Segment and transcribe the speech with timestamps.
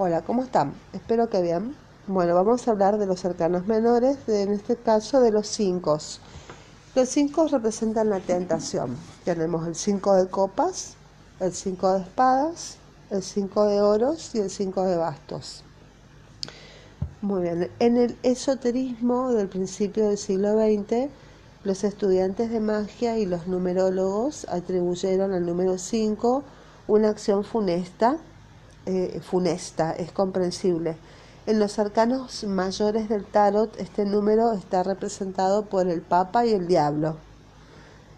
[0.00, 0.74] Hola, ¿cómo están?
[0.92, 1.74] Espero que bien.
[2.06, 5.98] Bueno, vamos a hablar de los arcanos menores, en este caso de los cinco.
[6.94, 8.96] Los cinco representan la tentación.
[9.24, 10.94] Tenemos el cinco de copas,
[11.40, 12.76] el cinco de espadas,
[13.10, 15.64] el cinco de oros y el cinco de bastos.
[17.20, 21.10] Muy bien, en el esoterismo del principio del siglo XX,
[21.64, 26.44] los estudiantes de magia y los numerólogos atribuyeron al número 5
[26.86, 28.18] una acción funesta
[28.90, 30.96] eh, funesta, es comprensible.
[31.44, 36.66] En los arcanos mayores del tarot, este número está representado por el Papa y el
[36.66, 37.16] Diablo.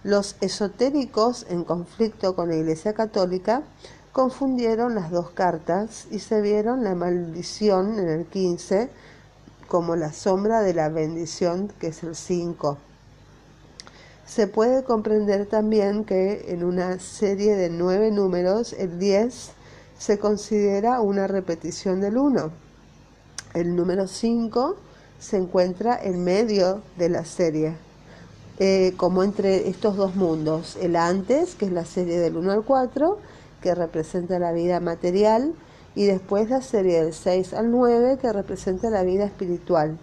[0.04, 3.64] Los esotéricos, en conflicto con la Iglesia Católica,
[4.12, 8.90] confundieron las dos cartas y se vieron la maldición en el 15
[9.66, 12.78] como la sombra de la bendición, que es el 5.
[14.24, 19.50] Se puede comprender también que en una serie de nueve números, el 10
[20.00, 22.50] se considera una repetición del 1.
[23.52, 24.76] El número 5
[25.18, 27.74] se encuentra en medio de la serie,
[28.58, 30.78] eh, como entre estos dos mundos.
[30.80, 33.18] El antes, que es la serie del 1 al 4,
[33.60, 35.52] que representa la vida material,
[35.94, 39.98] y después la serie del 6 al 9, que representa la vida espiritual.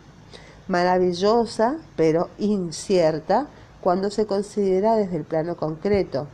[0.68, 3.48] Maravillosa, pero incierta,
[3.82, 6.28] cuando se considera desde el plano concreto.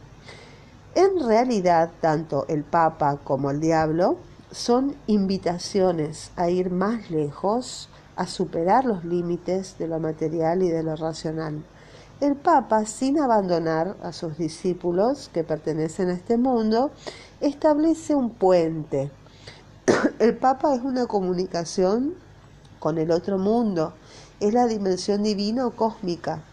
[0.96, 4.18] En realidad, tanto el Papa como el diablo
[4.52, 10.84] son invitaciones a ir más lejos, a superar los límites de lo material y de
[10.84, 11.64] lo racional.
[12.22, 16.92] El Papa, sin abandonar a sus discípulos que pertenecen a este mundo,
[17.42, 19.10] establece un puente.
[20.20, 22.14] El Papa es una comunicación
[22.78, 23.94] con el otro mundo,
[24.40, 26.44] es la dimensión divina o cósmica.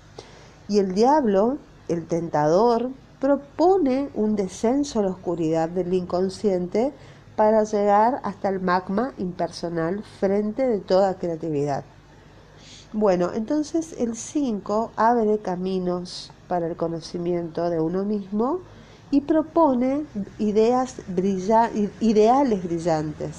[0.66, 2.91] Y el diablo, el tentador,
[3.21, 6.93] propone un descenso a la oscuridad del inconsciente
[7.37, 11.85] para llegar hasta el magma impersonal frente de toda creatividad.
[12.93, 18.61] Bueno, entonces el 5 abre caminos para el conocimiento de uno mismo
[19.11, 20.05] y propone
[20.39, 20.97] ideas
[22.01, 23.36] ideales brillantes.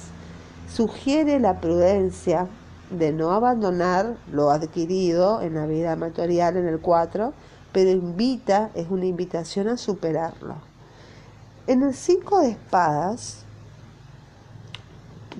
[0.72, 2.46] Sugiere la prudencia
[2.90, 7.32] de no abandonar lo adquirido en la vida material en el 4
[7.72, 10.56] pero invita, es una invitación a superarlo.
[11.66, 13.44] En el cinco de espadas,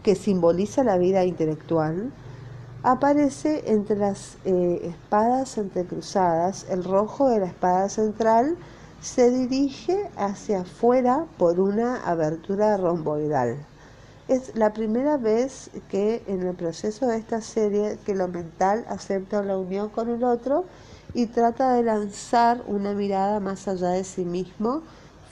[0.03, 2.13] que simboliza la vida intelectual,
[2.83, 8.57] aparece entre las eh, espadas entrecruzadas, el rojo de la espada central
[9.01, 13.57] se dirige hacia afuera por una abertura romboidal.
[14.29, 19.43] Es la primera vez que en el proceso de esta serie que lo mental acepta
[19.43, 20.65] la unión con el otro
[21.15, 24.83] y trata de lanzar una mirada más allá de sí mismo,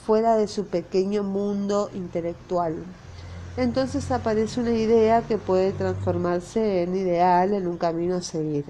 [0.05, 2.75] fuera de su pequeño mundo intelectual.
[3.57, 8.65] Entonces aparece una idea que puede transformarse en ideal, en un camino a seguir.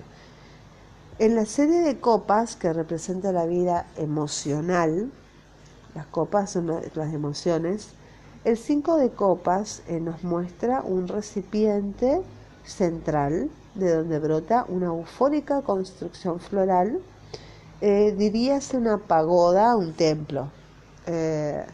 [1.20, 5.12] En la serie de copas que representa la vida emocional,
[5.94, 7.90] las copas son las emociones,
[8.44, 12.24] el 5 de copas eh, nos muestra un recipiente
[12.64, 17.00] central de donde brota una eufórica construcción floral,
[17.82, 20.50] eh, diríase una pagoda, un templo.
[21.08, 21.66] Eh,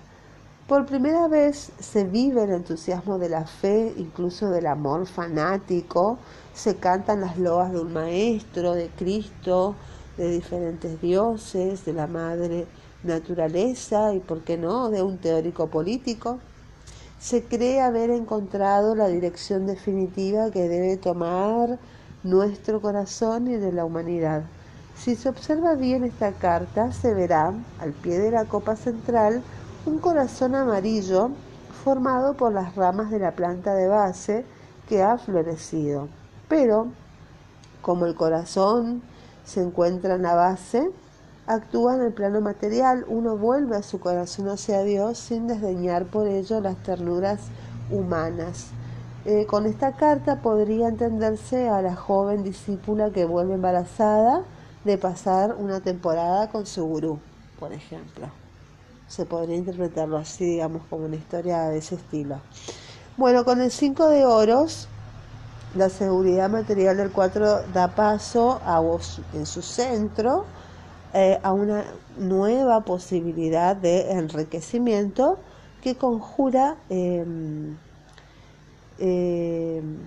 [0.67, 6.17] por primera vez se vive el entusiasmo de la fe, incluso del amor fanático,
[6.53, 9.75] se cantan las loas de un maestro, de Cristo,
[10.17, 12.67] de diferentes dioses, de la madre
[13.03, 16.39] naturaleza y, por qué no, de un teórico político
[17.19, 21.79] se cree haber encontrado la dirección definitiva que debe tomar
[22.23, 24.43] nuestro corazón y de la humanidad.
[24.95, 29.41] Si se observa bien esta carta, se verá al pie de la copa central
[29.85, 31.31] un corazón amarillo
[31.83, 34.45] formado por las ramas de la planta de base
[34.89, 36.09] que ha florecido.
[36.47, 36.87] Pero,
[37.81, 39.01] como el corazón
[39.45, 40.91] se encuentra en la base,
[41.47, 46.27] actúa en el plano material, uno vuelve a su corazón hacia Dios sin desdeñar por
[46.27, 47.39] ello las ternuras
[47.89, 48.67] humanas.
[49.25, 54.43] Eh, con esta carta podría entenderse a la joven discípula que vuelve embarazada
[54.83, 57.19] de pasar una temporada con su gurú,
[57.59, 58.27] por ejemplo.
[59.07, 62.41] Se podría interpretarlo así, digamos, como una historia de ese estilo.
[63.15, 64.89] Bueno, con el 5 de oros,
[65.75, 70.45] la seguridad material del 4 da paso a vos en su centro
[71.19, 71.83] eh, a una
[72.15, 75.39] nueva posibilidad de enriquecimiento
[75.81, 77.75] que conjura em,
[78.99, 79.97] em,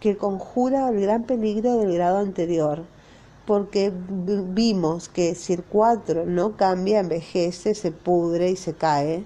[0.00, 2.82] que conjura el gran peligro del grado anterior
[3.46, 9.24] porque vimos que si el 4 no cambia, envejece, se pudre y se cae,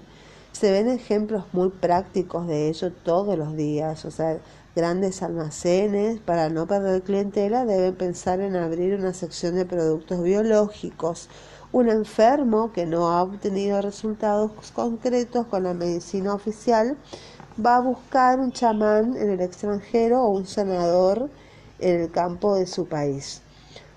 [0.51, 4.37] Se ven ejemplos muy prácticos de ello todos los días, o sea,
[4.75, 11.29] grandes almacenes, para no perder clientela, deben pensar en abrir una sección de productos biológicos.
[11.71, 16.97] Un enfermo que no ha obtenido resultados concretos con la medicina oficial
[17.63, 21.29] va a buscar un chamán en el extranjero o un sanador
[21.79, 23.41] en el campo de su país.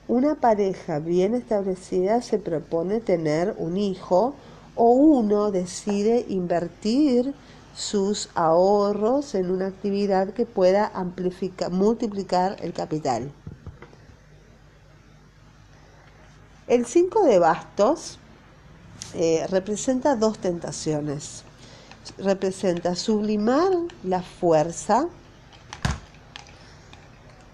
[0.08, 4.34] Una pareja bien establecida se propone tener un hijo
[4.74, 7.34] o uno decide invertir
[7.76, 13.30] sus ahorros en una actividad que pueda amplificar, multiplicar el capital.
[16.66, 18.18] El 5 de bastos
[19.14, 21.44] eh, representa dos tentaciones.
[22.16, 23.70] Representa sublimar
[24.02, 25.06] la fuerza.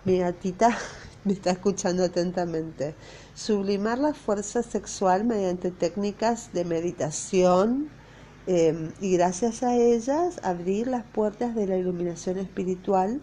[0.05, 0.79] Mi gatita
[1.25, 2.95] me está escuchando atentamente.
[3.35, 7.91] Sublimar la fuerza sexual mediante técnicas de meditación,
[8.47, 13.21] Em, y gracias a ellas abrir las puertas de la iluminación espiritual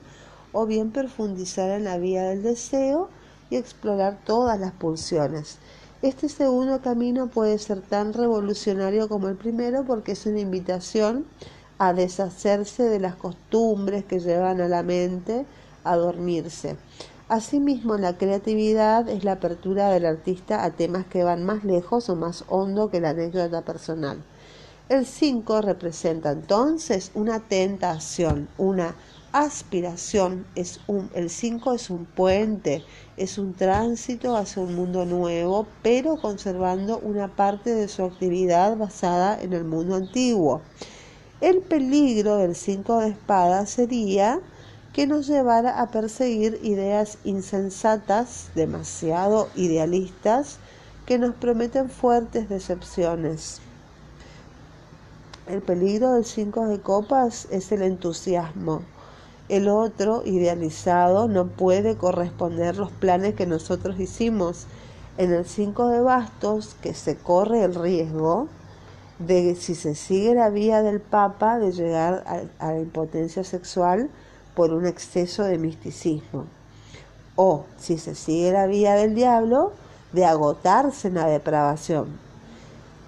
[0.54, 3.10] o bien profundizar en la vía del deseo
[3.50, 5.58] y explorar todas las pulsiones.
[6.02, 11.26] Este segundo camino puede ser tan revolucionario como el primero porque es una invitación
[11.80, 15.46] a deshacerse de las costumbres que llevan a la mente
[15.84, 16.78] a dormirse.
[17.28, 22.16] Asimismo, la creatividad es la apertura del artista a temas que van más lejos o
[22.16, 24.24] más hondo que la anécdota personal.
[24.90, 28.96] El 5 representa entonces una tentación, una
[29.32, 30.48] aspiración.
[30.56, 32.84] Es un, el 5 es un puente,
[33.16, 39.40] es un tránsito hacia un mundo nuevo, pero conservando una parte de su actividad basada
[39.40, 40.62] en el mundo antiguo.
[41.40, 44.40] El peligro del 5 de espadas sería
[44.92, 50.58] que nos llevara a perseguir ideas insensatas, demasiado idealistas,
[51.06, 53.62] que nos prometen fuertes decepciones.
[55.50, 58.84] El peligro del cinco de copas es el entusiasmo.
[59.48, 64.68] El otro, idealizado, no puede corresponder los planes que nosotros hicimos.
[65.18, 68.48] En el cinco de bastos, que se corre el riesgo
[69.18, 72.24] de, si se sigue la vía del Papa, de llegar
[72.60, 74.12] a la impotencia sexual
[74.54, 76.46] por un exceso de misticismo.
[77.36, 79.72] O, si se sigue la vía del diablo,
[80.14, 82.29] de agotarse en la depravación.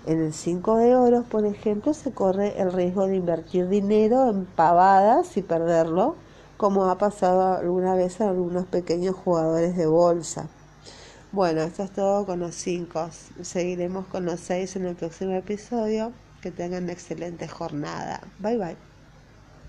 [0.06, 4.46] En el 5 de oro, por ejemplo, se corre el riesgo de invertir dinero en
[4.46, 6.16] pavadas y perderlo,
[6.58, 10.48] como ha pasado alguna vez a algunos pequeños jugadores de bolsa.
[11.32, 13.10] Bueno, esto es todo con los 5.
[13.42, 16.12] Seguiremos con los 6 en el próximo episodio.
[16.42, 18.22] Que tengan una excelente jornada.
[18.40, 18.91] Bye bye.